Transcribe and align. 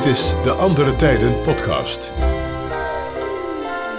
Dit 0.00 0.08
is 0.12 0.34
de 0.42 0.50
Andere 0.50 0.96
Tijden 0.96 1.42
podcast. 1.42 2.12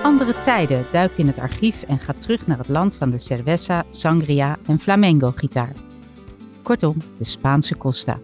Andere 0.03 0.41
Tijden 0.41 0.85
duikt 0.91 1.17
in 1.17 1.27
het 1.27 1.39
archief 1.39 1.83
en 1.83 1.99
gaat 1.99 2.21
terug 2.21 2.47
naar 2.47 2.57
het 2.57 2.67
land 2.67 2.95
van 2.95 3.09
de 3.09 3.17
cerveza, 3.17 3.85
sangria 3.89 4.57
en 4.65 4.79
flamenco-gitaar. 4.79 5.73
Kortom, 6.61 6.97
de 7.17 7.23
Spaanse 7.23 7.77
Costa. 7.77 8.19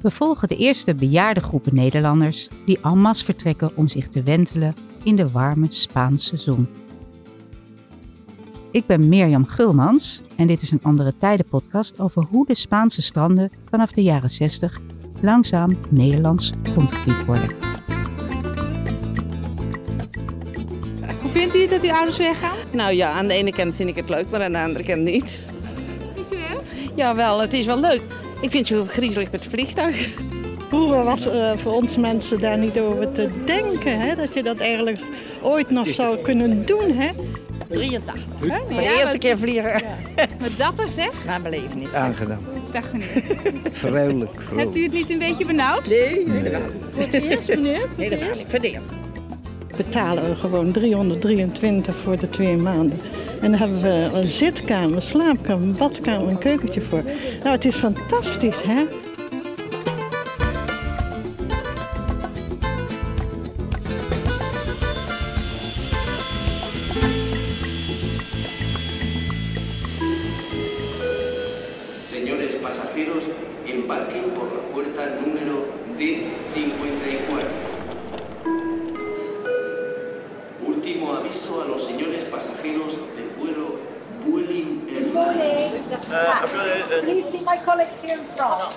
We 0.00 0.10
volgen 0.10 0.48
de 0.48 0.56
eerste 0.56 0.94
bejaarde 0.94 1.40
groepen 1.40 1.74
Nederlanders 1.74 2.48
die 2.64 2.80
en 2.80 2.98
masse 2.98 3.24
vertrekken 3.24 3.76
om 3.76 3.88
zich 3.88 4.08
te 4.08 4.22
wentelen 4.22 4.74
in 5.02 5.16
de 5.16 5.30
warme 5.30 5.66
Spaanse 5.68 6.36
zon. 6.36 6.68
Ik 8.70 8.86
ben 8.86 9.08
Mirjam 9.08 9.46
Gulmans 9.46 10.22
en 10.36 10.46
dit 10.46 10.62
is 10.62 10.70
een 10.70 10.82
Andere 10.82 11.16
Tijden 11.16 11.46
podcast 11.46 12.00
over 12.00 12.24
hoe 12.30 12.46
de 12.46 12.56
Spaanse 12.56 13.02
stranden 13.02 13.50
vanaf 13.70 13.92
de 13.92 14.02
jaren 14.02 14.30
60 14.30 14.80
langzaam 15.24 15.78
Nederlands 15.88 16.52
grondgebied 16.62 17.24
worden. 17.24 17.48
Hoe 21.22 21.32
vindt 21.32 21.54
u 21.54 21.60
het 21.60 21.70
dat 21.70 21.82
uw 21.82 21.92
ouders 21.92 22.16
weggaan? 22.16 22.56
Nou 22.72 22.94
ja, 22.94 23.10
aan 23.10 23.26
de 23.26 23.34
ene 23.34 23.52
kant 23.52 23.74
vind 23.74 23.88
ik 23.88 23.96
het 23.96 24.08
leuk, 24.08 24.30
maar 24.30 24.42
aan 24.42 24.52
de 24.52 24.58
andere 24.58 24.84
kant 24.84 25.02
niet. 25.02 25.38
Niet 26.16 26.32
u 26.32 26.36
erg? 26.36 26.62
Ja, 26.94 27.14
wel, 27.14 27.40
het 27.40 27.52
is 27.52 27.66
wel 27.66 27.80
leuk. 27.80 28.00
Ik 28.40 28.50
vind 28.50 28.68
het 28.68 28.78
zo 28.78 28.84
griezelig 28.86 29.30
met 29.30 29.44
het 29.44 29.52
vliegtuig. 29.52 30.08
Vroeger 30.74 31.04
was 31.04 31.26
uh, 31.26 31.52
voor 31.56 31.72
ons 31.72 31.96
mensen 31.96 32.38
daar 32.38 32.58
niet 32.58 32.78
over 32.78 33.12
te 33.12 33.28
denken, 33.44 34.00
hè? 34.00 34.14
dat 34.14 34.34
je 34.34 34.42
dat 34.42 34.60
eigenlijk 34.60 35.00
ooit 35.42 35.70
nog 35.70 35.88
zou 35.88 36.18
kunnen 36.18 36.66
doen. 36.66 36.92
Hè? 36.92 37.10
83. 37.68 38.24
Hè? 38.40 38.58
Voor 38.58 38.80
de 38.80 38.98
eerste 38.98 39.18
keer 39.18 39.38
vliegen. 39.38 39.82
Wat 40.40 40.50
dapper 40.58 40.88
zeg. 40.88 41.24
Naar 41.26 41.40
belevenis. 41.42 41.92
Aangenaam. 41.92 42.38
Dag 42.72 42.92
meneer. 42.92 43.22
Vrolijk, 43.72 44.30
Hebt 44.54 44.76
u 44.76 44.82
het 44.82 44.92
niet 44.92 45.10
een 45.10 45.18
beetje 45.18 45.46
benauwd? 45.46 45.86
Nee, 45.86 46.26
Nee. 46.26 46.52
Voor 46.92 47.02
het 47.02 47.12
eerst, 47.12 47.48
meneer? 47.48 47.88
helemaal 47.96 48.36
niet. 48.36 48.46
Voor 48.48 48.80
betalen 49.76 50.28
we 50.28 50.34
gewoon 50.34 50.72
323 50.72 51.96
voor 51.96 52.18
de 52.18 52.30
twee 52.30 52.56
maanden. 52.56 52.98
En 53.40 53.50
dan 53.50 53.60
hebben 53.60 53.82
we 53.82 54.08
een 54.12 54.30
zitkamer, 54.30 54.96
een 54.96 55.02
slaapkamer, 55.02 55.66
een 55.66 55.76
badkamer, 55.76 56.28
een 56.28 56.38
keukentje 56.38 56.80
voor. 56.80 57.02
Nou, 57.42 57.50
het 57.50 57.64
is 57.64 57.74
fantastisch, 57.74 58.62
hè? 58.62 58.84
Aviso 81.34 81.62
a 81.62 81.64
los 81.64 81.82
señores 81.82 82.24
pasajeros 82.24 82.98
del 83.16 83.28
vuelo 83.36 83.78
Vueling 84.24 84.86
Airlines. 84.88 85.72
Please 87.02 87.30
see 87.30 87.42
my 87.44 87.58
collection 87.64 88.18
from. 88.36 88.72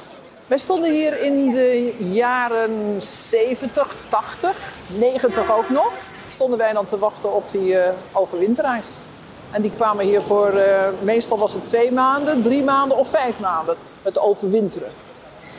Wij 0.48 0.58
stonden 0.58 0.92
hier 0.92 1.22
in 1.22 1.50
de 1.50 1.96
jaren 2.00 3.02
70, 3.02 3.96
80, 4.10 4.74
90 4.88 5.52
ook 5.52 5.70
nog. 5.70 5.94
Stonden 6.28 6.58
wij 6.60 6.74
dan 6.74 6.86
te 6.86 6.98
wachten 6.98 7.34
op 7.34 7.50
die 7.50 7.80
eh, 7.80 7.94
overwinterreis. 8.14 8.96
En 9.52 9.62
die 9.62 9.72
kwamen 9.72 10.06
hier 10.06 10.22
voor, 10.22 10.50
eh, 10.50 10.90
meestal 11.02 11.38
was 11.38 11.54
het 11.54 11.66
twee 11.66 11.92
maanden, 11.92 12.42
drie 12.42 12.64
maanden 12.64 12.98
of 12.98 13.10
vijf 13.10 13.40
maanden, 13.40 13.76
het 14.02 14.20
overwinteren. 14.20 14.92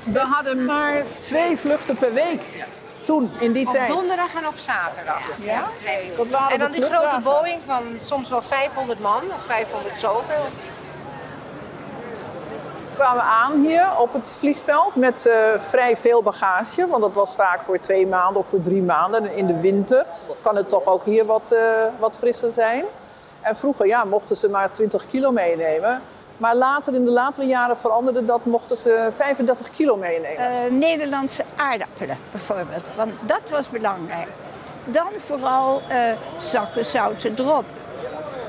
We 0.05 0.21
hadden 0.21 0.65
maar 0.65 1.05
twee 1.21 1.57
vluchten 1.57 1.97
per 1.97 2.15
week 2.15 2.41
toen, 3.09 3.31
in 3.39 3.53
die 3.53 3.67
Op 3.67 3.73
tijd. 3.73 3.89
donderdag 3.89 4.35
en 4.35 4.47
op 4.47 4.57
zaterdag. 4.57 5.21
Ja? 5.43 5.69
Twee 5.77 6.13
en 6.49 6.59
dan 6.59 6.73
die 6.73 6.83
grote. 6.83 7.21
Boeing 7.23 7.61
van 7.67 7.83
soms 8.01 8.29
wel 8.29 8.43
500 8.43 9.01
man 9.01 9.23
of 9.37 9.45
500 9.45 9.99
zoveel. 9.99 10.45
We 12.83 13.05
kwamen 13.05 13.23
aan 13.23 13.61
hier 13.61 13.87
op 13.99 14.13
het 14.13 14.37
vliegveld 14.39 14.95
met 14.95 15.27
eh, 15.27 15.59
vrij 15.59 15.97
veel 15.97 16.23
bagage. 16.23 16.87
Want 16.87 17.03
dat 17.03 17.13
was 17.13 17.35
vaak 17.35 17.63
voor 17.63 17.79
twee 17.79 18.07
maanden 18.07 18.37
of 18.37 18.49
voor 18.49 18.61
drie 18.61 18.83
maanden. 18.83 19.23
En 19.23 19.37
in 19.37 19.47
de 19.47 19.61
winter 19.61 20.07
kan 20.43 20.57
het 20.57 20.69
toch 20.69 20.87
ook 20.87 21.05
hier 21.05 21.25
wat, 21.25 21.53
eh, 21.53 21.61
wat 21.99 22.17
frisser 22.17 22.51
zijn. 22.51 22.85
En 23.41 23.57
vroeger 23.57 23.87
ja, 23.87 24.05
mochten 24.05 24.37
ze 24.37 24.49
maar 24.49 24.71
20 24.71 25.07
kilo 25.07 25.31
meenemen. 25.31 26.03
Maar 26.39 26.57
later, 26.57 26.95
in 26.95 27.05
de 27.05 27.11
latere 27.11 27.47
jaren 27.47 27.77
veranderde 27.77 28.25
dat, 28.25 28.45
mochten 28.45 28.77
ze 28.77 29.09
35 29.13 29.71
kilo 29.71 29.97
meenemen. 29.97 30.37
Eh, 30.39 30.71
Nederlandse 30.71 31.45
aardappelen 31.57 32.19
bijvoorbeeld, 32.31 32.85
want 32.97 33.13
dat 33.21 33.51
was 33.51 33.69
belangrijk. 33.69 34.29
Dan 34.85 35.09
vooral 35.27 35.83
eh, 35.89 36.13
zakken 36.37 36.85
zoute 36.85 37.35
drop, 37.35 37.65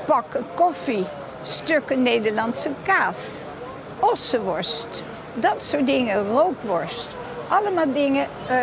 pakken 0.06 0.44
koffie, 0.54 1.06
stukken 1.42 2.02
Nederlandse 2.02 2.70
kaas, 2.82 3.26
ossenworst, 3.98 5.02
dat 5.34 5.62
soort 5.62 5.86
dingen, 5.86 6.28
rookworst. 6.32 7.08
Allemaal 7.48 7.92
dingen, 7.92 8.26
eh, 8.48 8.56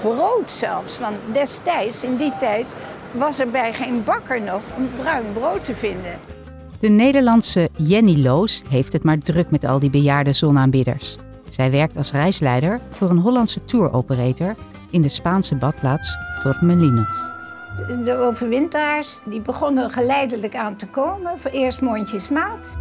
brood 0.00 0.50
zelfs, 0.50 0.98
want 0.98 1.16
destijds, 1.32 2.04
in 2.04 2.16
die 2.16 2.32
tijd, 2.38 2.66
was 3.12 3.38
er 3.38 3.50
bij 3.50 3.72
geen 3.72 4.04
bakker 4.04 4.40
nog 4.40 4.60
een 4.76 4.92
bruin 4.96 5.32
brood 5.32 5.64
te 5.64 5.74
vinden. 5.74 6.35
De 6.78 6.88
Nederlandse 6.88 7.68
Jenny 7.76 8.22
Loos 8.22 8.62
heeft 8.68 8.92
het 8.92 9.04
maar 9.04 9.18
druk 9.18 9.50
met 9.50 9.64
al 9.64 9.78
die 9.78 9.90
bejaarde 9.90 10.32
zonaanbidders. 10.32 11.16
Zij 11.48 11.70
werkt 11.70 11.96
als 11.96 12.12
reisleider 12.12 12.80
voor 12.90 13.10
een 13.10 13.18
Hollandse 13.18 13.64
tour-operator 13.64 14.54
in 14.90 15.02
de 15.02 15.08
Spaanse 15.08 15.56
badplaats 15.56 16.16
Torremolinos. 16.42 17.32
De 18.04 18.16
overwinteraars 18.16 19.20
die 19.24 19.40
begonnen 19.40 19.90
geleidelijk 19.90 20.56
aan 20.56 20.76
te 20.76 20.86
komen, 20.86 21.38
voor 21.38 21.50
eerst 21.50 21.80
mondjesmaat. 21.80 22.76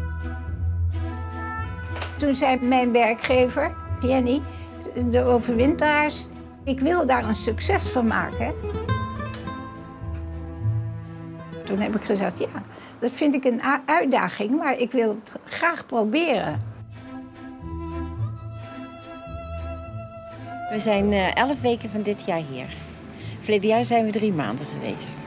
Toen 2.17 2.35
zei 2.35 2.59
mijn 2.61 2.91
werkgever, 2.91 3.75
Jenny, 3.99 4.41
de 5.09 5.23
overwinteraars, 5.23 6.27
ik 6.63 6.79
wil 6.79 7.05
daar 7.05 7.27
een 7.27 7.35
succes 7.35 7.89
van 7.89 8.07
maken. 8.07 8.53
Toen 11.75 11.83
heb 11.83 11.95
ik 11.95 12.03
gezegd, 12.03 12.39
ja, 12.39 12.63
dat 12.99 13.11
vind 13.11 13.33
ik 13.33 13.43
een 13.43 13.61
uitdaging, 13.85 14.57
maar 14.57 14.79
ik 14.79 14.91
wil 14.91 15.09
het 15.09 15.31
graag 15.43 15.85
proberen. 15.85 16.61
We 20.71 20.79
zijn 20.79 21.13
eh, 21.13 21.35
elf 21.35 21.61
weken 21.61 21.89
van 21.89 22.01
dit 22.01 22.25
jaar 22.25 22.41
hier. 22.49 22.65
Verleden 23.41 23.69
jaar 23.69 23.85
zijn 23.85 24.05
we 24.05 24.11
drie 24.11 24.33
maanden 24.33 24.65
geweest. 24.65 25.23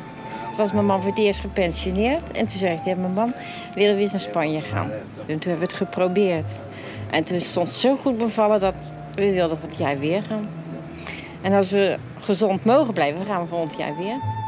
Toen 0.46 0.56
was 0.56 0.72
mijn 0.72 0.86
man 0.86 1.00
voor 1.00 1.10
het 1.10 1.18
eerst 1.18 1.40
gepensioneerd. 1.40 2.30
En 2.30 2.46
toen 2.46 2.58
zei 2.58 2.74
ik 2.74 2.82
tegen 2.82 3.00
mijn 3.00 3.12
man, 3.12 3.32
willen 3.74 3.94
we 3.94 4.00
eens 4.00 4.12
naar 4.12 4.20
Spanje 4.20 4.60
gaan? 4.60 4.90
En 5.26 5.38
toen 5.38 5.50
hebben 5.50 5.68
we 5.68 5.74
het 5.74 5.88
geprobeerd. 5.88 6.58
En 7.10 7.24
toen 7.24 7.40
stond 7.40 7.68
het 7.68 7.76
zo 7.76 7.96
goed 7.96 8.18
bevallen 8.18 8.60
dat 8.60 8.92
we 9.14 9.32
wilden 9.32 9.58
van 9.58 9.68
het 9.68 9.78
jaar 9.78 9.98
weer 9.98 10.22
gaan. 10.22 10.48
En 11.42 11.52
als 11.52 11.70
we 11.70 11.98
gezond 12.20 12.64
mogen 12.64 12.94
blijven, 12.94 13.26
gaan 13.26 13.42
we 13.42 13.48
volgend 13.48 13.78
jaar 13.78 13.96
weer. 13.96 14.46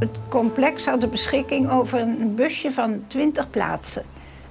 Het 0.00 0.18
complex 0.28 0.86
had 0.86 1.00
de 1.00 1.06
beschikking 1.06 1.70
over 1.70 2.00
een 2.00 2.34
busje 2.34 2.70
van 2.70 3.04
20 3.06 3.50
plaatsen 3.50 4.02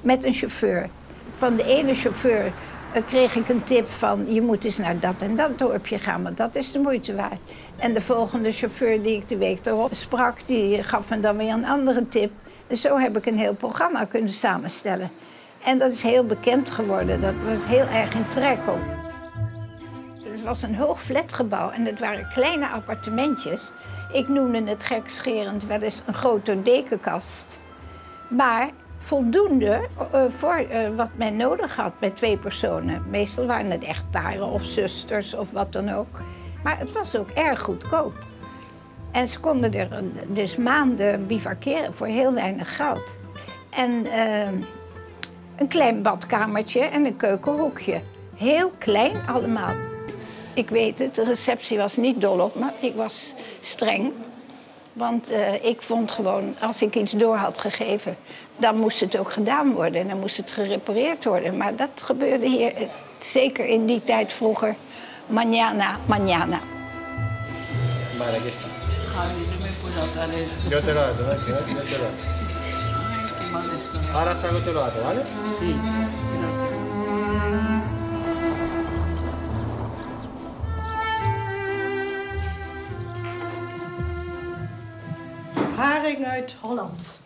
met 0.01 0.23
een 0.23 0.33
chauffeur. 0.33 0.89
Van 1.37 1.55
de 1.55 1.63
ene 1.63 1.93
chauffeur 1.93 2.51
eh, 2.93 3.01
kreeg 3.07 3.35
ik 3.35 3.49
een 3.49 3.63
tip 3.63 3.87
van 3.87 4.33
je 4.33 4.41
moet 4.41 4.63
eens 4.63 4.77
naar 4.77 4.99
dat 4.99 5.13
en 5.19 5.35
dat 5.35 5.59
dorpje 5.59 5.97
gaan, 5.97 6.23
want 6.23 6.37
dat 6.37 6.55
is 6.55 6.71
de 6.71 6.79
moeite 6.79 7.15
waard. 7.15 7.39
En 7.77 7.93
de 7.93 8.01
volgende 8.01 8.51
chauffeur 8.51 9.01
die 9.03 9.15
ik 9.15 9.29
de 9.29 9.37
week 9.37 9.65
erop 9.65 9.93
sprak, 9.93 10.37
die 10.45 10.83
gaf 10.83 11.09
me 11.09 11.19
dan 11.19 11.37
weer 11.37 11.53
een 11.53 11.65
andere 11.65 12.07
tip. 12.07 12.31
En 12.67 12.77
zo 12.77 12.97
heb 12.97 13.17
ik 13.17 13.25
een 13.25 13.37
heel 13.37 13.55
programma 13.55 14.05
kunnen 14.05 14.33
samenstellen. 14.33 15.11
En 15.63 15.77
dat 15.77 15.91
is 15.91 16.01
heel 16.01 16.25
bekend 16.25 16.69
geworden, 16.69 17.21
dat 17.21 17.33
was 17.49 17.65
heel 17.65 17.87
erg 17.87 18.13
in 18.13 18.27
trek 18.27 18.59
ook. 18.67 18.98
Het 20.39 20.47
was 20.47 20.61
een 20.61 20.75
hoog 20.75 21.01
flatgebouw 21.01 21.69
en 21.69 21.85
het 21.85 21.99
waren 21.99 22.29
kleine 22.29 22.67
appartementjes. 22.67 23.71
Ik 24.11 24.27
noemde 24.27 24.63
het 24.63 24.83
gekscherend 24.83 25.65
wel 25.65 25.81
eens 25.81 26.03
een 26.05 26.13
grote 26.13 26.61
dekenkast. 26.63 27.59
Maar 28.29 28.69
voldoende 28.97 29.87
eh, 30.11 30.25
voor 30.27 30.55
eh, 30.55 30.95
wat 30.95 31.09
men 31.15 31.35
nodig 31.35 31.75
had 31.75 31.99
bij 31.99 32.09
twee 32.09 32.37
personen. 32.37 33.03
Meestal 33.09 33.45
waren 33.45 33.71
het 33.71 33.83
echtparen 33.83 34.47
of 34.47 34.63
zusters 34.63 35.35
of 35.35 35.51
wat 35.51 35.73
dan 35.73 35.89
ook. 35.89 36.21
Maar 36.63 36.79
het 36.79 36.91
was 36.91 37.15
ook 37.15 37.29
erg 37.29 37.59
goedkoop. 37.59 38.13
En 39.11 39.27
ze 39.27 39.39
konden 39.39 39.73
er 39.73 40.03
dus 40.27 40.55
maanden 40.55 41.27
bivakeren 41.27 41.93
voor 41.93 42.07
heel 42.07 42.33
weinig 42.33 42.75
geld. 42.75 43.15
En 43.69 44.05
eh, 44.05 44.47
een 45.55 45.67
klein 45.67 46.01
badkamertje 46.01 46.81
en 46.81 47.05
een 47.05 47.15
keukenhoekje. 47.15 48.01
Heel 48.35 48.71
klein 48.77 49.15
allemaal. 49.27 49.88
Ik 50.59 50.69
weet 50.69 50.99
het, 50.99 51.15
de 51.15 51.23
receptie 51.23 51.77
was 51.77 51.95
niet 51.95 52.21
dol 52.21 52.39
op 52.39 52.55
me. 52.55 52.65
Ik 52.79 52.95
was 52.95 53.33
streng. 53.59 54.11
Want 54.93 55.31
uh, 55.31 55.65
ik 55.65 55.81
vond 55.81 56.11
gewoon, 56.11 56.55
als 56.59 56.81
ik 56.81 56.95
iets 56.95 57.11
door 57.11 57.35
had 57.35 57.59
gegeven, 57.59 58.17
dan 58.57 58.77
moest 58.77 58.99
het 58.99 59.17
ook 59.17 59.31
gedaan 59.31 59.71
worden. 59.71 60.01
En 60.01 60.07
dan 60.07 60.19
moest 60.19 60.37
het 60.37 60.51
gerepareerd 60.51 61.23
worden. 61.23 61.57
Maar 61.57 61.75
dat 61.75 61.89
gebeurde 61.95 62.47
hier 62.47 62.81
uh, 62.81 62.87
zeker 63.19 63.65
in 63.65 63.85
die 63.85 64.03
tijd 64.03 64.33
vroeger. 64.33 64.75
Mañana, 65.27 65.97
mañana. 66.05 66.59
Me 68.17 68.25
puedo 69.81 70.01
atar 70.01 70.29
esto. 70.29 70.69
Yo 70.69 70.79
te 70.81 70.93
lo 70.93 71.01
ato, 71.01 71.23
yo 71.23 71.83
te 71.91 71.97
lo 72.01 72.07
ato. 72.07 72.27
Ahora 74.13 74.35
salgo 74.35 74.59
te 74.59 74.71
lo 74.71 74.83
ato, 74.83 75.03
¿vale? 75.03 75.21
Sí. 75.59 75.75
Haring 85.79 86.25
uit 86.25 86.55
Holland. 86.59 87.19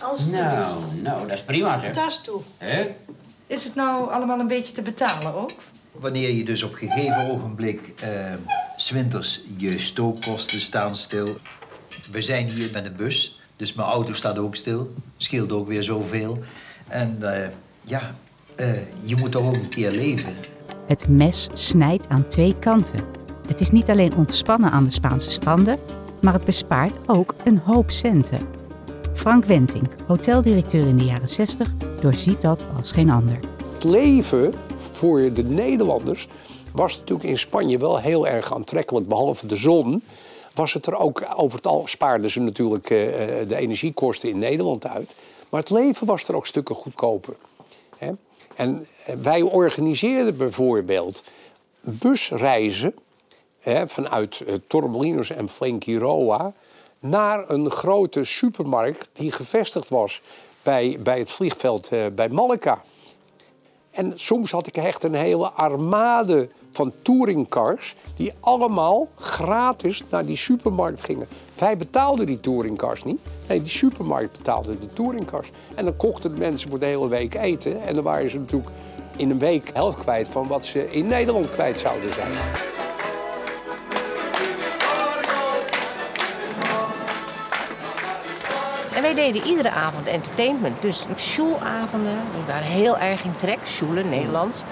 Alsjeblieft. 0.00 0.42
Nou, 0.42 0.82
nou, 1.02 1.20
dat 1.28 1.36
is 1.36 1.42
prima 1.42 1.80
zeg. 1.80 1.92
Tas 1.92 2.22
toe. 2.22 2.40
Hè? 2.58 2.94
Is 3.46 3.64
het 3.64 3.74
nou 3.74 4.12
allemaal 4.12 4.38
een 4.38 4.46
beetje 4.46 4.72
te 4.72 4.82
betalen 4.82 5.34
ook? 5.34 5.50
Wanneer 5.92 6.30
je 6.30 6.44
dus 6.44 6.62
op 6.62 6.74
gegeven 6.74 7.30
ogenblik 7.30 7.80
uh, 8.04 8.08
zwinters 8.76 9.40
je 9.56 9.78
stookkosten 9.78 10.60
staan 10.60 10.96
stil. 10.96 11.36
We 12.10 12.22
zijn 12.22 12.48
hier 12.48 12.70
met 12.72 12.84
een 12.84 12.96
bus, 12.96 13.40
dus 13.56 13.74
mijn 13.74 13.88
auto 13.88 14.12
staat 14.12 14.38
ook 14.38 14.56
stil. 14.56 14.94
Scheelt 15.16 15.52
ook 15.52 15.68
weer 15.68 15.82
zoveel. 15.82 16.38
En 16.88 17.18
uh, 17.20 17.36
ja, 17.82 18.14
uh, 18.56 18.72
je 19.02 19.16
moet 19.16 19.32
toch 19.32 19.46
ook 19.46 19.54
een 19.54 19.68
keer 19.68 19.90
leven. 19.90 20.34
Het 20.86 21.08
mes 21.08 21.48
snijdt 21.52 22.08
aan 22.08 22.28
twee 22.28 22.54
kanten. 22.58 23.04
Het 23.46 23.60
is 23.60 23.70
niet 23.70 23.90
alleen 23.90 24.16
ontspannen 24.16 24.70
aan 24.70 24.84
de 24.84 24.90
Spaanse 24.90 25.30
stranden, 25.30 25.78
maar 26.22 26.32
het 26.32 26.44
bespaart 26.44 26.98
ook 27.06 27.34
een 27.44 27.58
hoop 27.58 27.90
centen. 27.90 28.48
Frank 29.14 29.44
Wentink, 29.44 29.94
hoteldirecteur 30.06 30.86
in 30.86 30.96
de 30.96 31.04
jaren 31.04 31.28
60, 31.28 31.68
doorziet 32.00 32.40
dat 32.40 32.66
als 32.76 32.92
geen 32.92 33.10
ander. 33.10 33.38
Het 33.72 33.84
leven 33.84 34.54
voor 34.76 35.32
de 35.32 35.44
Nederlanders 35.44 36.28
was 36.72 36.98
natuurlijk 36.98 37.28
in 37.28 37.38
Spanje 37.38 37.78
wel 37.78 37.98
heel 37.98 38.26
erg 38.26 38.54
aantrekkelijk. 38.54 39.08
Behalve 39.08 39.46
de 39.46 39.56
zon 39.56 40.02
was 40.54 40.72
het 40.72 40.86
er 40.86 40.96
ook, 40.96 41.24
over 41.36 41.56
het 41.56 41.66
al 41.66 41.82
spaarden 41.86 42.30
ze 42.30 42.40
natuurlijk 42.40 42.90
uh, 42.90 42.98
de 43.48 43.56
energiekosten 43.56 44.28
in 44.28 44.38
Nederland 44.38 44.86
uit. 44.86 45.14
Maar 45.48 45.60
het 45.60 45.70
leven 45.70 46.06
was 46.06 46.28
er 46.28 46.36
ook 46.36 46.46
stukken 46.46 46.74
goedkoper. 46.74 47.34
En 48.56 48.86
wij 49.22 49.42
organiseerden 49.42 50.36
bijvoorbeeld 50.36 51.22
busreizen 51.80 52.94
vanuit 53.86 54.42
uh, 54.46 54.54
Torremolinos 54.66 55.30
en 55.30 55.48
Fuengirola 55.48 56.52
naar 56.98 57.50
een 57.50 57.70
grote 57.70 58.24
supermarkt 58.24 59.10
die 59.12 59.32
gevestigd 59.32 59.88
was 59.88 60.20
bij, 60.62 60.98
bij 61.02 61.18
het 61.18 61.30
vliegveld 61.30 61.92
uh, 61.92 62.00
bij 62.14 62.28
Malaga. 62.28 62.82
En 63.90 64.12
soms 64.14 64.50
had 64.50 64.66
ik 64.66 64.76
echt 64.76 65.04
een 65.04 65.14
hele 65.14 65.50
armade 65.50 66.48
van 66.72 66.92
touringcars 67.02 67.94
die 68.16 68.32
allemaal 68.40 69.08
gratis 69.16 70.02
naar 70.10 70.24
die 70.24 70.36
supermarkt 70.36 71.02
gingen. 71.02 71.28
Wij 71.58 71.76
betaalden 71.76 72.26
die 72.26 72.40
touringcars 72.40 73.02
niet. 73.02 73.20
Nee, 73.48 73.62
die 73.62 73.72
supermarkt 73.72 74.36
betaalde 74.36 74.78
de 74.78 74.92
touringcars. 74.92 75.50
En 75.74 75.84
dan 75.84 75.96
kochten 75.96 76.34
de 76.34 76.40
mensen 76.40 76.70
voor 76.70 76.78
de 76.78 76.86
hele 76.86 77.08
week 77.08 77.34
eten. 77.34 77.82
En 77.82 77.94
dan 77.94 78.04
waren 78.04 78.30
ze 78.30 78.38
natuurlijk 78.38 78.70
in 79.16 79.30
een 79.30 79.38
week 79.38 79.70
helft 79.72 79.98
kwijt 79.98 80.28
van 80.28 80.46
wat 80.46 80.64
ze 80.64 80.90
in 80.90 81.08
Nederland 81.08 81.50
kwijt 81.50 81.78
zouden 81.78 82.14
zijn. 82.14 82.32
Wij 89.14 89.32
deden 89.32 89.48
iedere 89.48 89.70
avond 89.70 90.06
entertainment. 90.06 90.82
Dus 90.82 91.06
schoolavonden, 91.14 92.18
die 92.34 92.44
waren 92.46 92.66
heel 92.66 92.98
erg 92.98 93.24
in 93.24 93.36
trek. 93.36 93.58
Schoelen, 93.64 94.08
Nederlands. 94.08 94.62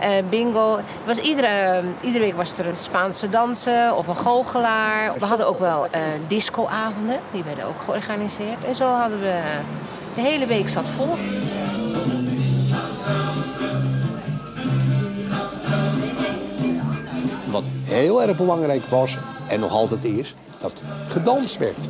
Uh, 0.00 0.08
bingo. 0.30 0.78
Was 1.04 1.18
iedere, 1.18 1.82
iedere 2.00 2.24
week 2.24 2.36
was 2.36 2.58
er 2.58 2.66
een 2.66 2.76
Spaanse 2.76 3.30
dansen 3.30 3.96
of 3.96 4.06
een 4.06 4.16
goochelaar. 4.16 5.12
We 5.18 5.24
hadden 5.24 5.46
ook 5.46 5.58
wel 5.58 5.84
uh, 5.84 6.00
discoavonden. 6.28 7.18
Die 7.30 7.42
werden 7.42 7.64
ook 7.64 7.82
georganiseerd. 7.84 8.64
En 8.64 8.74
zo 8.74 8.86
hadden 8.88 9.20
we... 9.20 9.40
De 10.14 10.20
hele 10.20 10.46
week 10.46 10.68
zat 10.68 10.88
vol. 10.96 11.16
Wat 17.44 17.68
heel 17.84 18.22
erg 18.22 18.36
belangrijk 18.36 18.86
was, 18.88 19.18
en 19.48 19.60
nog 19.60 19.72
altijd 19.72 20.04
is, 20.04 20.34
dat 20.60 20.82
gedanst 21.08 21.56
werd 21.56 21.88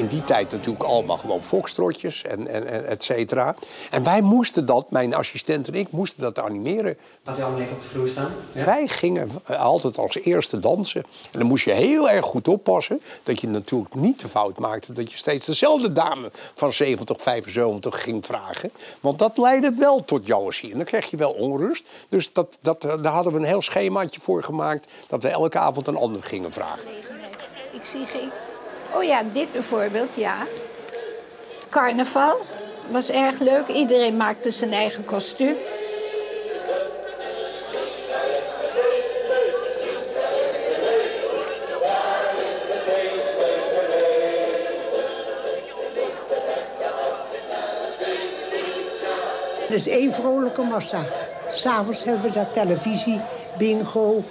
in 0.00 0.06
die 0.06 0.24
tijd 0.24 0.50
natuurlijk 0.50 0.84
allemaal 0.84 1.18
gewoon 1.18 1.42
foxtrotjes 1.42 2.22
en, 2.22 2.46
en, 2.46 2.66
en 2.66 2.86
et 2.86 3.02
cetera. 3.02 3.54
En 3.90 4.02
wij 4.02 4.20
moesten 4.20 4.66
dat, 4.66 4.90
mijn 4.90 5.14
assistent 5.14 5.68
en 5.68 5.74
ik, 5.74 5.90
moesten 5.90 6.20
dat 6.20 6.38
animeren. 6.38 6.96
Had 7.24 7.36
je 7.36 7.42
allemaal 7.42 7.60
even 7.60 7.74
op 7.74 7.82
de 7.82 7.88
vloer 7.88 8.08
staan? 8.08 8.32
Ja? 8.52 8.64
Wij 8.64 8.86
gingen 8.86 9.28
altijd 9.46 9.98
als 9.98 10.16
eerste 10.16 10.60
dansen. 10.60 11.04
En 11.30 11.38
dan 11.38 11.48
moest 11.48 11.64
je 11.64 11.72
heel 11.72 12.10
erg 12.10 12.26
goed 12.26 12.48
oppassen 12.48 13.00
dat 13.22 13.40
je 13.40 13.48
natuurlijk 13.48 13.94
niet 13.94 14.20
de 14.20 14.28
fout 14.28 14.58
maakte... 14.58 14.92
dat 14.92 15.10
je 15.10 15.16
steeds 15.16 15.46
dezelfde 15.46 15.92
dame 15.92 16.30
van 16.54 16.72
70, 16.72 17.16
75 17.20 18.02
ging 18.02 18.26
vragen. 18.26 18.70
Want 19.00 19.18
dat 19.18 19.38
leidde 19.38 19.74
wel 19.78 20.04
tot 20.04 20.26
jaloezie. 20.26 20.70
En 20.70 20.76
dan 20.76 20.86
kreeg 20.86 21.10
je 21.10 21.16
wel 21.16 21.32
onrust. 21.32 21.86
Dus 22.08 22.32
dat, 22.32 22.58
dat, 22.60 22.82
daar 22.82 23.12
hadden 23.12 23.32
we 23.32 23.38
een 23.38 23.44
heel 23.44 23.62
schemaatje 23.62 24.20
voor 24.22 24.42
gemaakt... 24.42 24.92
dat 25.08 25.22
we 25.22 25.28
elke 25.28 25.58
avond 25.58 25.86
een 25.86 25.96
ander 25.96 26.22
gingen 26.22 26.52
vragen. 26.52 26.88
Ik 27.72 27.84
zie 27.84 28.06
geen 28.06 28.30
Oh 28.94 29.04
ja, 29.04 29.22
dit 29.32 29.52
bijvoorbeeld, 29.52 30.14
ja. 30.14 30.46
Carnaval 31.70 32.38
was 32.90 33.10
erg 33.10 33.38
leuk. 33.38 33.68
Iedereen 33.68 34.16
maakte 34.16 34.50
zijn 34.50 34.72
eigen 34.72 35.04
kostuum. 35.04 35.56
Is 49.68 49.88
één 49.88 50.14
vrolijke 50.14 50.62
massa. 50.62 51.04
S'avonds 51.48 52.04
hebben 52.04 52.22
we 52.22 52.30
daar 52.30 52.52
televisie, 52.52 53.20
bingo, 53.58 54.22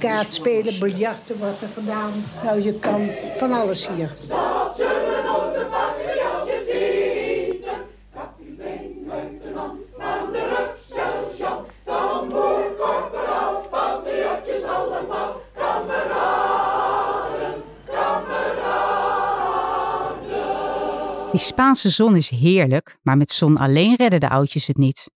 kaartspelen, 0.00 0.78
biljarten 0.78 1.38
wordt 1.38 1.62
er 1.62 1.68
gedaan. 1.74 2.12
Nou, 2.44 2.62
je 2.62 2.72
kan 2.72 3.10
van 3.36 3.52
alles 3.52 3.88
hier. 3.88 4.10
Dat 4.28 4.76
zullen 4.76 5.42
onze 5.42 5.66
patriotjes 5.70 6.66
eten. 6.66 7.78
Kapitein, 8.14 9.04
luitenant, 9.06 9.80
van 9.98 10.32
de 10.32 10.38
rugzelsjan. 10.54 11.64
Dan 11.84 12.28
boer, 12.28 12.74
korporaal, 12.78 13.66
patriotjes 13.70 14.62
allemaal. 14.62 15.40
Kameraden, 15.56 17.54
kameraden. 17.86 18.80
Die 21.30 21.40
Spaanse 21.40 21.88
zon 21.88 22.16
is 22.16 22.30
heerlijk, 22.30 22.98
maar 23.02 23.16
met 23.16 23.30
zon 23.30 23.56
alleen 23.56 23.96
redden 23.96 24.20
de 24.20 24.28
oudjes 24.28 24.66
het 24.66 24.76
niet. 24.76 25.10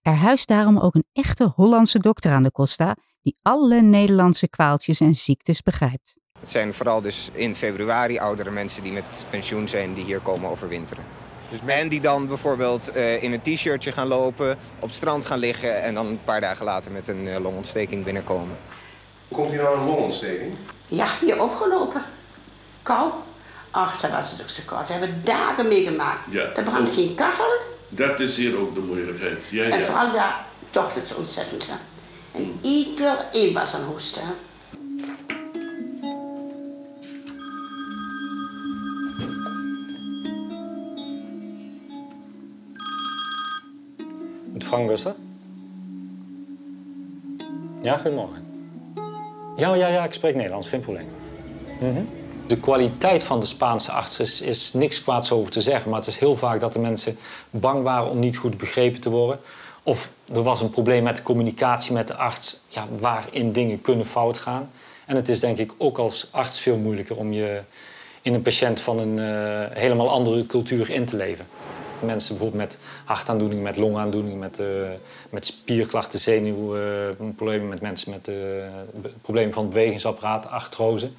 Er 0.00 0.14
huist 0.14 0.48
daarom 0.48 0.78
ook 0.78 0.94
een 0.94 1.06
echte 1.12 1.52
Hollandse 1.54 1.98
dokter 1.98 2.32
aan 2.32 2.42
de 2.42 2.52
Costa 2.52 2.96
die 3.22 3.38
alle 3.42 3.80
Nederlandse 3.80 4.48
kwaaltjes 4.48 5.00
en 5.00 5.14
ziektes 5.14 5.62
begrijpt. 5.62 6.16
Het 6.40 6.50
zijn 6.50 6.74
vooral 6.74 7.00
dus 7.00 7.30
in 7.32 7.54
februari 7.54 8.18
oudere 8.18 8.50
mensen 8.50 8.82
die 8.82 8.92
met 8.92 9.26
pensioen 9.30 9.68
zijn 9.68 9.94
die 9.94 10.04
hier 10.04 10.20
komen 10.20 10.50
overwinteren. 10.50 11.04
Dus 11.50 11.60
En 11.66 11.88
die 11.88 12.00
dan 12.00 12.26
bijvoorbeeld 12.26 12.96
uh, 12.96 13.22
in 13.22 13.32
een 13.32 13.40
t-shirtje 13.40 13.92
gaan 13.92 14.06
lopen, 14.06 14.50
op 14.78 14.88
het 14.88 14.94
strand 14.94 15.26
gaan 15.26 15.38
liggen 15.38 15.82
en 15.82 15.94
dan 15.94 16.06
een 16.06 16.24
paar 16.24 16.40
dagen 16.40 16.64
later 16.64 16.92
met 16.92 17.08
een 17.08 17.26
uh, 17.26 17.36
longontsteking 17.36 18.04
binnenkomen. 18.04 18.56
Hoe 19.28 19.38
komt 19.38 19.50
hier 19.50 19.62
nou 19.62 19.78
een 19.78 19.84
longontsteking? 19.84 20.54
Ja, 20.86 21.08
hier 21.20 21.42
opgelopen. 21.42 22.02
Kou. 22.82 23.10
Ach, 23.70 24.00
dat 24.00 24.10
was 24.10 24.30
het 24.30 24.42
ook 24.42 24.48
zo 24.48 24.62
koud. 24.66 24.88
Daar 24.88 24.98
hebben 24.98 25.16
we 25.16 25.22
dagen 25.22 25.68
meegemaakt. 25.68 26.32
Ja. 26.32 26.42
Er 26.42 26.62
brandt 26.62 26.90
geen 26.90 27.14
kachel. 27.14 27.58
Dat 27.88 28.20
is 28.20 28.36
hier 28.36 28.58
ook 28.58 28.74
de 28.74 28.80
moeilijkheid. 28.80 29.48
Ja, 29.50 29.64
en 29.64 29.78
ja. 29.78 29.84
vooral 29.86 30.12
daar 30.12 30.44
toch 30.70 30.94
het 30.94 31.14
ontzettend. 31.14 31.66
Hè. 31.66 31.74
En 32.32 32.58
iedereen 32.60 33.52
was 33.52 33.74
aan 33.74 33.84
hoesten. 33.84 34.22
Met 44.52 44.64
Frank? 44.64 44.90
Ja, 47.82 47.96
goedemorgen. 47.96 48.46
Ja, 49.56 49.74
ja, 49.74 49.88
ja, 49.88 50.04
ik 50.04 50.12
spreek 50.12 50.34
Nederlands, 50.34 50.68
geen 50.68 50.80
probleem. 50.80 51.08
-hmm. 51.78 52.08
De 52.46 52.60
kwaliteit 52.60 53.24
van 53.24 53.40
de 53.40 53.46
Spaanse 53.46 53.92
artsen 53.92 54.24
is, 54.24 54.40
is 54.40 54.72
niks 54.72 55.02
kwaads 55.02 55.32
over 55.32 55.52
te 55.52 55.60
zeggen. 55.60 55.90
Maar 55.90 55.98
het 55.98 56.08
is 56.08 56.18
heel 56.18 56.36
vaak 56.36 56.60
dat 56.60 56.72
de 56.72 56.78
mensen 56.78 57.16
bang 57.50 57.82
waren 57.82 58.10
om 58.10 58.18
niet 58.18 58.36
goed 58.36 58.56
begrepen 58.56 59.00
te 59.00 59.10
worden. 59.10 59.40
Of 59.90 60.10
er 60.34 60.42
was 60.42 60.60
een 60.60 60.70
probleem 60.70 61.02
met 61.02 61.16
de 61.16 61.22
communicatie 61.22 61.92
met 61.92 62.08
de 62.08 62.14
arts, 62.14 62.60
ja, 62.68 62.86
waarin 62.98 63.52
dingen 63.52 63.80
kunnen 63.80 64.06
fout 64.06 64.38
gaan. 64.38 64.70
En 65.06 65.16
het 65.16 65.28
is 65.28 65.40
denk 65.40 65.58
ik 65.58 65.72
ook 65.76 65.98
als 65.98 66.28
arts 66.30 66.60
veel 66.60 66.76
moeilijker 66.76 67.16
om 67.16 67.32
je 67.32 67.60
in 68.22 68.34
een 68.34 68.42
patiënt 68.42 68.80
van 68.80 68.98
een 68.98 69.18
helemaal 69.72 70.10
andere 70.10 70.46
cultuur 70.46 70.90
in 70.90 71.04
te 71.04 71.16
leven. 71.16 71.46
Mensen 72.00 72.28
bijvoorbeeld 72.28 72.62
met 72.62 72.78
hartaandoeningen, 73.04 73.64
met 73.64 73.76
longaandoeningen, 73.76 74.38
met, 74.38 74.58
uh, 74.58 74.66
met 75.30 75.46
spierklachten, 75.46 76.18
zenuwproblemen, 76.18 77.68
met 77.68 77.80
mensen 77.80 78.10
met 78.10 78.30
problemen 79.22 79.52
van 79.52 79.62
het 79.62 79.72
bewegingsapparaat, 79.72 80.48
artrose. 80.48 81.10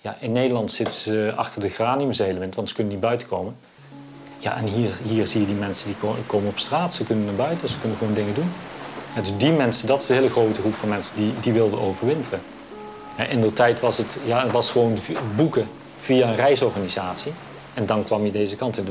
Ja, 0.00 0.16
in 0.20 0.32
Nederland 0.32 0.70
zitten 0.70 0.96
ze 0.96 1.32
achter 1.36 1.60
de 1.60 1.68
granium 1.68 2.12
want 2.54 2.68
ze 2.68 2.74
kunnen 2.74 2.92
niet 2.92 3.02
buiten 3.02 3.28
komen. 3.28 3.56
Ja, 4.46 4.56
en 4.56 4.66
hier, 4.66 4.98
hier 5.02 5.26
zie 5.26 5.40
je 5.40 5.46
die 5.46 5.54
mensen 5.54 5.86
die 5.86 6.10
komen 6.26 6.48
op 6.48 6.58
straat. 6.58 6.94
Ze 6.94 7.04
kunnen 7.04 7.24
naar 7.24 7.34
buiten, 7.34 7.68
ze 7.68 7.78
kunnen 7.78 7.98
gewoon 7.98 8.14
dingen 8.14 8.34
doen. 8.34 8.50
dus 9.14 9.36
die 9.36 9.52
mensen, 9.52 9.86
dat 9.86 10.00
is 10.00 10.06
de 10.06 10.14
hele 10.14 10.30
grote 10.30 10.60
groep 10.60 10.74
van 10.74 10.88
mensen 10.88 11.16
die, 11.16 11.32
die 11.40 11.52
wilden 11.52 11.80
overwinteren. 11.80 12.40
in 13.28 13.40
de 13.40 13.52
tijd 13.52 13.80
was 13.80 13.98
het, 13.98 14.18
ja, 14.24 14.42
het 14.42 14.52
was 14.52 14.70
gewoon 14.70 14.96
boeken 15.36 15.68
via 15.96 16.28
een 16.28 16.36
reisorganisatie. 16.36 17.32
En 17.74 17.86
dan 17.86 18.04
kwam 18.04 18.24
je 18.24 18.30
deze 18.30 18.56
kant 18.56 18.78
in. 18.78 18.86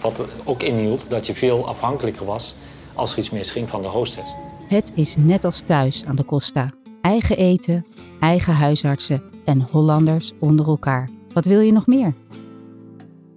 Wat 0.00 0.22
ook 0.44 0.62
inhield 0.62 1.10
dat 1.10 1.26
je 1.26 1.34
veel 1.34 1.68
afhankelijker 1.68 2.24
was 2.26 2.54
als 2.94 3.12
er 3.12 3.18
iets 3.18 3.30
misging 3.30 3.68
van 3.68 3.82
de 3.82 3.88
hostess. 3.88 4.30
Het 4.68 4.92
is 4.94 5.16
net 5.16 5.44
als 5.44 5.60
thuis 5.60 6.04
aan 6.04 6.16
de 6.16 6.24
Costa. 6.24 6.70
Eigen 7.00 7.36
eten, 7.36 7.86
eigen 8.20 8.54
huisartsen 8.54 9.22
en 9.44 9.68
Hollanders 9.70 10.32
onder 10.40 10.66
elkaar. 10.66 11.08
Wat 11.32 11.44
wil 11.44 11.60
je 11.60 11.72
nog 11.72 11.86
meer? 11.86 12.14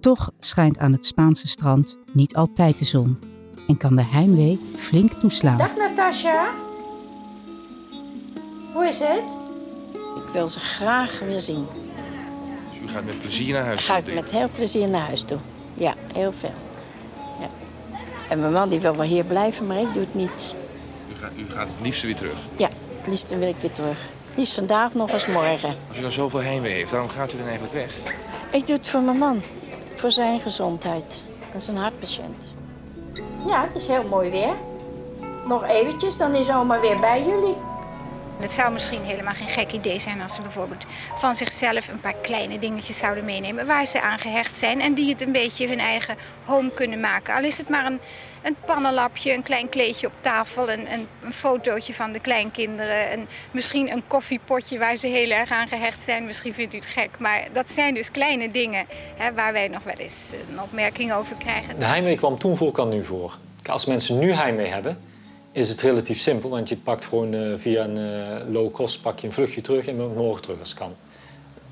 Toch 0.02 0.30
schijnt 0.38 0.78
aan 0.78 0.92
het 0.92 1.06
Spaanse 1.06 1.48
strand 1.48 1.98
niet 2.12 2.34
altijd 2.34 2.78
de 2.78 2.84
zon 2.84 3.18
en 3.68 3.76
kan 3.76 3.96
de 3.96 4.04
heimwee 4.04 4.60
flink 4.76 5.12
toeslaan. 5.12 5.58
Dag 5.58 5.76
Natasja. 5.76 6.50
Hoe 8.72 8.88
is 8.88 8.98
het? 8.98 9.22
Ik 10.26 10.32
wil 10.32 10.46
ze 10.46 10.58
graag 10.58 11.18
weer 11.18 11.40
zien. 11.40 11.66
u 12.84 12.88
gaat 12.88 13.04
met 13.04 13.20
plezier 13.20 13.52
naar 13.52 13.64
huis 13.64 13.84
toe? 13.84 13.94
Ga 13.94 14.00
ik 14.00 14.14
met 14.14 14.30
heel 14.30 14.48
plezier 14.54 14.88
naar 14.88 15.06
huis 15.06 15.22
toe. 15.22 15.38
Ja, 15.74 15.94
heel 16.12 16.32
veel. 16.32 16.54
Ja. 17.40 17.48
En 18.28 18.40
mijn 18.40 18.52
man 18.52 18.68
die 18.68 18.80
wil 18.80 18.96
wel 18.96 19.06
hier 19.06 19.24
blijven, 19.24 19.66
maar 19.66 19.80
ik 19.80 19.94
doe 19.94 20.02
het 20.02 20.14
niet. 20.14 20.54
U 21.10 21.14
gaat, 21.20 21.30
u 21.36 21.50
gaat 21.50 21.68
het 21.68 21.80
liefst 21.80 22.02
weer 22.02 22.16
terug? 22.16 22.36
Ja, 22.56 22.68
het 22.98 23.06
liefst 23.06 23.38
wil 23.38 23.48
ik 23.48 23.56
weer 23.60 23.72
terug. 23.72 24.08
Liefst 24.34 24.54
vandaag 24.54 24.94
nog 24.94 25.12
als 25.12 25.26
morgen. 25.26 25.76
Als 25.88 25.98
u 25.98 26.02
dan 26.02 26.12
zoveel 26.12 26.42
heimwee 26.42 26.72
heeft, 26.72 26.90
waarom 26.90 27.08
gaat 27.08 27.32
u 27.32 27.36
dan 27.36 27.46
eigenlijk 27.46 27.74
weg? 27.74 27.94
Ik 28.50 28.66
doe 28.66 28.76
het 28.76 28.88
voor 28.88 29.02
mijn 29.02 29.18
man 29.18 29.42
voor 30.02 30.10
zijn 30.10 30.40
gezondheid. 30.40 31.24
Dat 31.52 31.60
is 31.60 31.68
een 31.68 31.76
hartpatiënt. 31.76 32.54
Ja, 33.46 33.62
het 33.62 33.74
is 33.74 33.86
heel 33.86 34.02
mooi 34.02 34.30
weer. 34.30 34.54
Nog 35.46 35.64
eventjes, 35.64 36.16
dan 36.16 36.34
is 36.34 36.50
oma 36.50 36.80
weer 36.80 37.00
bij 37.00 37.24
jullie. 37.24 37.56
Het 38.42 38.52
zou 38.52 38.72
misschien 38.72 39.02
helemaal 39.02 39.34
geen 39.34 39.48
gek 39.48 39.72
idee 39.72 40.00
zijn 40.00 40.20
als 40.20 40.34
ze 40.34 40.42
bijvoorbeeld 40.42 40.84
van 41.16 41.36
zichzelf 41.36 41.88
een 41.88 42.00
paar 42.00 42.14
kleine 42.22 42.58
dingetjes 42.58 42.98
zouden 42.98 43.24
meenemen 43.24 43.66
waar 43.66 43.86
ze 43.86 44.00
aan 44.00 44.18
gehecht 44.18 44.56
zijn 44.56 44.80
en 44.80 44.94
die 44.94 45.08
het 45.08 45.20
een 45.20 45.32
beetje 45.32 45.68
hun 45.68 45.78
eigen 45.78 46.16
home 46.44 46.70
kunnen 46.74 47.00
maken. 47.00 47.34
Al 47.34 47.44
is 47.44 47.58
het 47.58 47.68
maar 47.68 47.86
een, 47.86 48.00
een 48.42 48.56
pannenlapje, 48.66 49.32
een 49.32 49.42
klein 49.42 49.68
kleedje 49.68 50.06
op 50.06 50.12
tafel, 50.20 50.70
een, 50.70 50.92
een, 50.92 51.06
een 51.24 51.32
fotootje 51.32 51.94
van 51.94 52.12
de 52.12 52.20
kleinkinderen, 52.20 53.12
een, 53.12 53.26
misschien 53.50 53.90
een 53.90 54.02
koffiepotje 54.06 54.78
waar 54.78 54.96
ze 54.96 55.06
heel 55.06 55.30
erg 55.30 55.50
aan 55.50 55.68
gehecht 55.68 56.00
zijn. 56.00 56.26
Misschien 56.26 56.54
vindt 56.54 56.74
u 56.74 56.76
het 56.76 56.86
gek, 56.86 57.10
maar 57.18 57.48
dat 57.52 57.70
zijn 57.70 57.94
dus 57.94 58.10
kleine 58.10 58.50
dingen 58.50 58.86
hè, 59.16 59.32
waar 59.32 59.52
wij 59.52 59.68
nog 59.68 59.82
wel 59.82 59.94
eens 59.94 60.32
een 60.50 60.60
opmerking 60.60 61.12
over 61.12 61.36
krijgen. 61.36 61.78
De 61.78 61.84
heimwee 61.84 62.16
kwam 62.16 62.38
toen 62.38 62.56
voor, 62.56 62.72
kan 62.72 62.88
nu 62.88 63.04
voor. 63.04 63.38
Als 63.66 63.86
mensen 63.86 64.18
nu 64.18 64.32
heimwee 64.32 64.68
hebben, 64.68 64.98
is 65.52 65.68
het 65.68 65.80
relatief 65.80 66.18
simpel. 66.18 66.50
Want 66.50 66.68
je 66.68 66.76
pakt 66.76 67.04
gewoon 67.04 67.34
uh, 67.34 67.58
via 67.58 67.84
een 67.84 67.98
uh, 67.98 68.52
low 68.52 68.72
cost 68.72 69.02
pak 69.02 69.18
je 69.18 69.26
een 69.26 69.32
vluchtje 69.32 69.60
terug 69.60 69.86
en 69.86 70.14
morgen 70.14 70.42
terug 70.42 70.58
als 70.58 70.68
het 70.68 70.78
kan. 70.78 70.94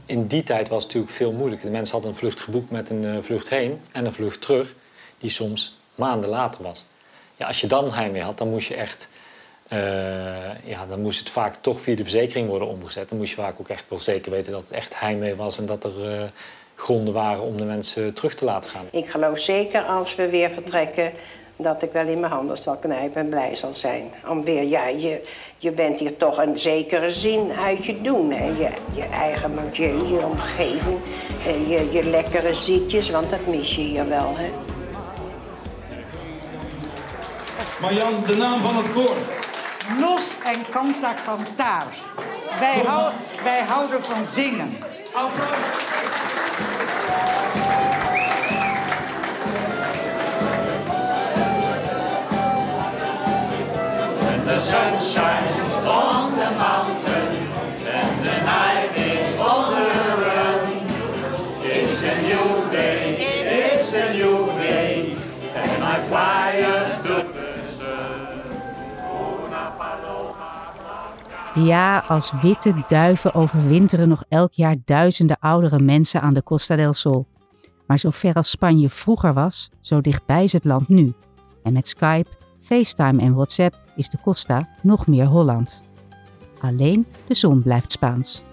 In 0.07 0.27
die 0.27 0.43
tijd 0.43 0.69
was 0.69 0.83
het 0.83 0.87
natuurlijk 0.87 1.13
veel 1.19 1.33
moeilijker. 1.33 1.67
De 1.67 1.73
mensen 1.73 1.93
hadden 1.93 2.11
een 2.11 2.17
vlucht 2.17 2.41
geboekt 2.41 2.71
met 2.71 2.91
een 2.91 3.05
uh, 3.05 3.17
vlucht 3.21 3.49
heen 3.49 3.81
en 3.93 4.05
een 4.05 4.13
vlucht 4.13 4.41
terug, 4.41 4.75
die 5.19 5.31
soms 5.31 5.77
maanden 5.95 6.31
later 6.31 6.63
was. 6.63 6.85
Ja, 7.37 7.47
als 7.47 7.61
je 7.61 7.67
dan 7.67 7.93
heimwee 7.93 8.23
had, 8.23 8.39
dan 8.39 8.49
moest 8.49 8.69
je 8.69 8.75
echt. 8.75 9.09
ja, 10.65 10.87
dan 10.89 11.01
moest 11.03 11.19
het 11.19 11.31
vaak 11.31 11.55
toch 11.61 11.81
via 11.81 11.97
de 11.97 12.03
verzekering 12.03 12.49
worden 12.49 12.69
omgezet. 12.69 13.09
Dan 13.09 13.19
moest 13.19 13.31
je 13.31 13.37
vaak 13.37 13.61
ook 13.61 13.69
echt 13.69 13.89
wel 13.89 13.99
zeker 13.99 14.31
weten 14.31 14.53
dat 14.53 14.63
het 14.63 14.71
echt 14.71 15.01
heimwee 15.01 15.35
was 15.35 15.59
en 15.59 15.67
dat 15.67 15.85
er 15.85 16.33
gronden 16.75 17.15
waren 17.15 17.43
om 17.43 17.57
de 17.57 17.65
mensen 17.65 18.15
terug 18.15 18.35
te 18.35 18.45
laten 18.45 18.71
gaan. 18.71 18.87
Ik 18.91 19.11
geloof 19.11 19.39
zeker 19.39 19.83
als 19.83 20.15
we 20.15 20.29
weer 20.29 20.51
vertrekken 20.51 21.13
dat 21.63 21.83
ik 21.83 21.93
wel 21.93 22.07
in 22.07 22.21
mijn 22.21 22.33
handen 22.33 22.57
zal 22.57 22.77
knijpen 22.77 23.21
en 23.21 23.29
blij 23.29 23.57
zal 23.57 23.73
zijn. 23.75 24.13
Om 24.29 24.45
weer, 24.45 24.63
ja, 24.63 24.87
je, 24.87 25.25
je 25.59 25.71
bent 25.71 25.99
hier 25.99 26.17
toch 26.17 26.39
een 26.39 26.59
zekere 26.59 27.11
zin 27.11 27.53
uit 27.65 27.85
je 27.85 28.01
doen. 28.01 28.33
Hè? 28.33 28.45
Je, 28.45 28.69
je 28.93 29.05
eigen 29.13 29.55
milieu, 29.55 30.07
je 30.07 30.25
omgeving, 30.25 30.99
je, 31.69 31.89
je 31.93 32.05
lekkere 32.05 32.55
zitjes, 32.55 33.11
want 33.11 33.31
dat 33.31 33.47
mis 33.47 33.75
je 33.75 33.81
hier 33.83 34.09
wel. 34.09 34.35
Hè? 34.37 34.51
Marjan, 37.81 38.13
de 38.27 38.37
naam 38.37 38.61
van 38.61 38.77
het 38.77 38.93
koor. 38.93 39.17
Los 39.99 40.39
en 40.45 40.65
canta 40.71 41.15
cantar. 41.25 41.87
Wij, 42.59 42.83
hou, 42.87 43.13
wij 43.45 43.63
houden 43.63 44.03
van 44.03 44.25
zingen. 44.25 44.77
Applaus. 45.13 45.81
The 54.61 55.01
shines 55.01 55.87
on 55.87 56.37
the 56.37 56.51
mountain 56.51 57.37
and 57.87 58.45
night 58.45 58.97
is 58.97 59.41
on 59.41 59.71
the. 59.73 59.91
Ja, 71.55 71.99
als 71.99 72.33
witte 72.41 72.75
duiven 72.89 73.35
overwinteren 73.35 74.09
nog 74.09 74.25
elk 74.29 74.53
jaar 74.53 74.77
duizenden 74.85 75.37
oudere 75.41 75.79
mensen 75.79 76.21
aan 76.21 76.35
de 76.35 76.43
Costa 76.43 76.77
del 76.77 76.93
Sol. 76.93 77.27
Maar 77.87 77.99
zo 77.99 78.11
ver 78.11 78.35
als 78.35 78.51
Spanje 78.51 78.89
vroeger 78.89 79.33
was, 79.33 79.71
zo 79.81 80.01
dichtbij 80.01 80.43
is 80.43 80.53
het 80.53 80.65
land 80.65 80.89
nu. 80.89 81.15
En 81.63 81.73
met 81.73 81.89
Skype, 81.89 82.29
FaceTime 82.59 83.23
en 83.23 83.35
WhatsApp 83.35 83.77
is 84.01 84.09
de 84.09 84.19
Costa 84.23 84.69
nog 84.83 85.07
meer 85.07 85.27
Holland. 85.27 85.83
Alleen 86.61 87.07
de 87.27 87.35
zon 87.35 87.63
blijft 87.63 87.93
Spaans. 87.93 88.45